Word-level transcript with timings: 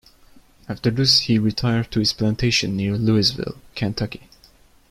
After 0.67 0.89
this 0.89 1.19
he 1.19 1.37
retired 1.37 1.91
to 1.91 1.99
his 1.99 2.11
plantation 2.11 2.75
near 2.75 2.97
Louisville, 2.97 3.61
Kentucky. 3.75 4.27